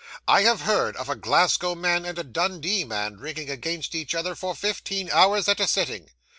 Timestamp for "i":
0.27-0.41